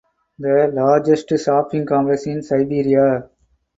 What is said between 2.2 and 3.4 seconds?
in Siberia.